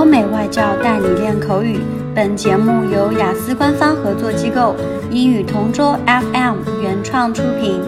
[0.00, 1.80] 欧美外教带你练口语。
[2.14, 4.74] 本节目由雅思官方合作机构
[5.10, 7.80] 英语同桌 FM 原创出品。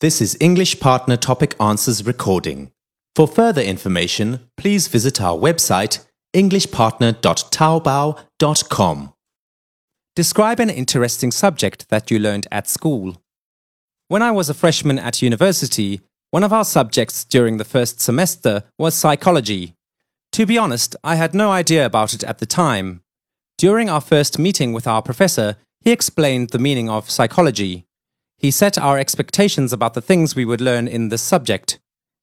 [0.00, 2.70] This is English Partner Topic Answers recording.
[3.14, 6.00] For further information, please visit our website
[6.34, 9.12] englishpartner.taobao.com.
[10.16, 13.16] Describe an interesting subject that you learned at school.
[14.09, 18.63] When I was a freshman at university, one of our subjects during the first semester
[18.75, 19.75] was psychology.
[20.31, 23.03] To be honest, I had no idea about it at the time.
[23.59, 27.85] During our first meeting with our professor, he explained the meaning of psychology.
[28.35, 31.77] He set our expectations about the things we would learn in this subject.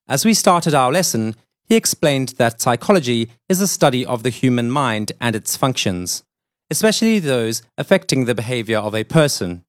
[0.09, 1.37] As we started our lesson,
[1.69, 6.25] he explained that psychology is a study of the human mind and its functions,
[6.69, 9.65] especially those affecting the behavior of a person.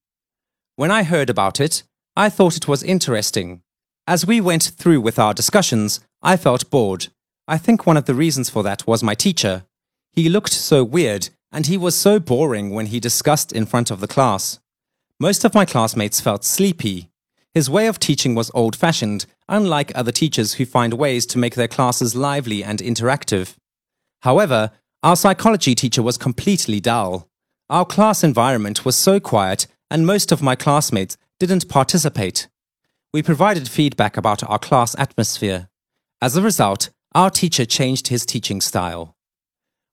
[0.77, 1.83] When I heard about it,
[2.17, 3.61] I thought it was interesting.
[4.07, 7.09] As we went through with our discussions, I felt bored.
[7.47, 9.65] I think one of the reasons for that was my teacher.
[10.13, 13.99] He looked so weird, and he was so boring when he discussed in front of
[13.99, 14.57] the class.
[15.19, 17.11] Most of my classmates felt sleepy.
[17.53, 21.53] His way of teaching was old fashioned, unlike other teachers who find ways to make
[21.53, 23.53] their classes lively and interactive.
[24.23, 24.71] However,
[25.03, 27.29] our psychology teacher was completely dull.
[27.69, 32.47] Our class environment was so quiet, and most of my classmates didn't participate.
[33.13, 35.69] We provided feedback about our class atmosphere.
[36.21, 39.15] As a result, our teacher changed his teaching style.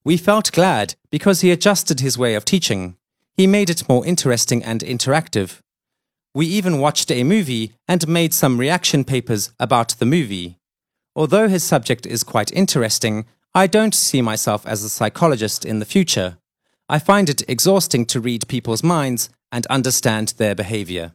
[0.04, 2.96] We felt glad because he adjusted his way of teaching.
[3.36, 5.60] He made it more interesting and interactive.
[6.34, 10.58] We even watched a movie and made some reaction papers about the movie.
[11.14, 15.84] Although his subject is quite interesting, I don't see myself as a psychologist in the
[15.84, 16.38] future.
[16.88, 21.12] I find it exhausting to read people's minds and understand their behavior.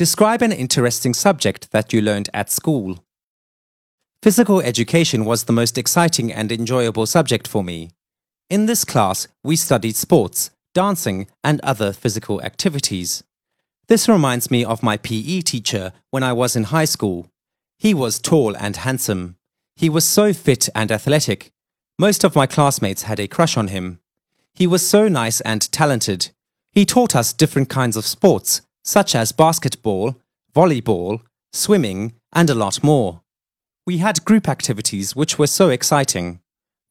[0.00, 3.04] Describe an interesting subject that you learned at school.
[4.22, 7.90] Physical education was the most exciting and enjoyable subject for me.
[8.48, 13.22] In this class, we studied sports, dancing, and other physical activities.
[13.88, 17.26] This reminds me of my PE teacher when I was in high school.
[17.78, 19.36] He was tall and handsome.
[19.80, 21.52] He was so fit and athletic.
[21.98, 23.98] Most of my classmates had a crush on him.
[24.52, 26.32] He was so nice and talented.
[26.70, 30.16] He taught us different kinds of sports, such as basketball,
[30.54, 31.22] volleyball,
[31.54, 33.22] swimming, and a lot more.
[33.86, 36.40] We had group activities which were so exciting.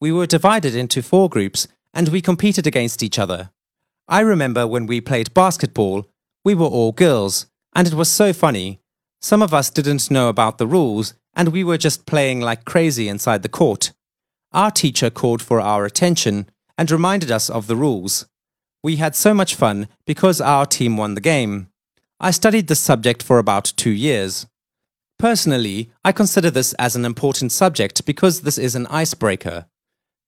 [0.01, 3.51] We were divided into four groups and we competed against each other.
[4.07, 6.07] I remember when we played basketball,
[6.43, 7.45] we were all girls,
[7.75, 8.79] and it was so funny.
[9.21, 13.07] Some of us didn't know about the rules, and we were just playing like crazy
[13.07, 13.91] inside the court.
[14.51, 18.25] Our teacher called for our attention and reminded us of the rules.
[18.83, 21.67] We had so much fun because our team won the game.
[22.19, 24.47] I studied this subject for about two years.
[25.17, 29.65] Personally, I consider this as an important subject because this is an icebreaker.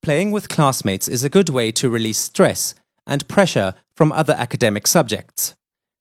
[0.02, 2.76] Playing with classmates is a good way to release stress
[3.08, 5.56] and pressure from other academic subjects.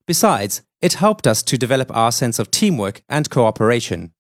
[0.06, 4.12] Besides, it helped us to develop our sense of teamwork and cooperation.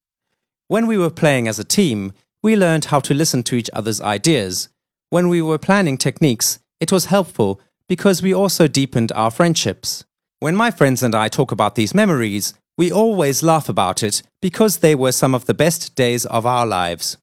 [0.70, 2.12] When we were playing as a team,
[2.44, 4.68] we learned how to listen to each other's ideas.
[5.08, 10.04] When we were planning techniques, it was helpful because we also deepened our friendships.
[10.38, 14.76] When my friends and I talk about these memories, we always laugh about it because
[14.76, 17.16] they were some of the best days of our lives.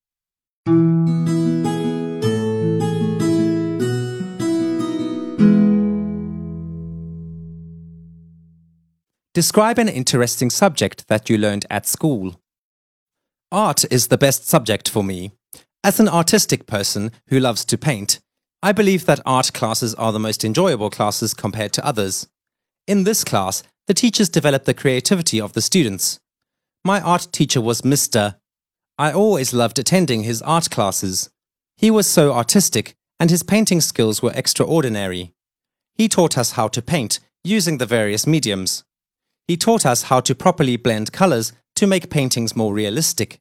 [9.34, 12.42] Describe an interesting subject that you learned at school.
[13.52, 15.32] Art is the best subject for me.
[15.82, 18.20] As an artistic person who loves to paint,
[18.62, 22.28] I believe that art classes are the most enjoyable classes compared to others.
[22.88, 26.20] In this class, the teachers develop the creativity of the students.
[26.84, 28.36] My art teacher was Mr.
[28.98, 31.30] I always loved attending his art classes.
[31.78, 35.34] He was so artistic, and his painting skills were extraordinary.
[35.96, 38.84] He taught us how to paint using the various mediums.
[39.48, 43.40] He taught us how to properly blend colors to make paintings more realistic.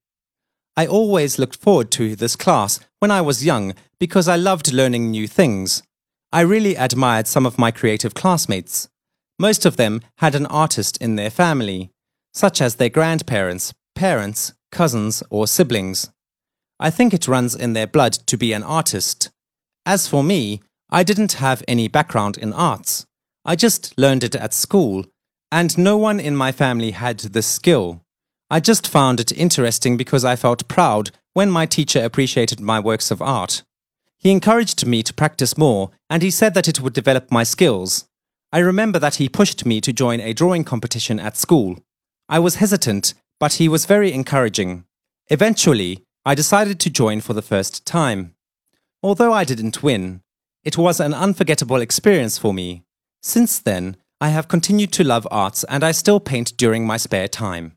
[0.77, 5.11] I always looked forward to this class when I was young because I loved learning
[5.11, 5.83] new things.
[6.33, 8.88] I really admired some of my creative classmates.
[9.38, 11.91] Most of them had an artist in their family,
[12.35, 16.11] such as their grandparents, parents, cousins, or siblings.
[16.79, 19.31] I think it runs in their blood to be an artist.
[19.87, 20.61] As for me,
[20.91, 23.06] I didn't have any background in arts.
[23.47, 25.06] I just learned it at school,
[25.50, 28.03] and no one in my family had this skill.
[28.48, 33.10] I just found it interesting because I felt proud when my teacher appreciated my works
[33.10, 33.62] of art.
[34.19, 38.06] He encouraged me to practice more, and he said that it would develop my skills.
[38.52, 41.78] I remember that he pushed me to join a drawing competition at school.
[42.28, 44.84] I was hesitant, but he was very encouraging.
[45.28, 48.34] Eventually, I decided to join for the first time.
[49.02, 50.22] Although I didn't win,
[50.64, 52.84] it was an unforgettable experience for me.
[53.22, 57.28] Since then, I have continued to love arts and I still paint during my spare
[57.28, 57.76] time.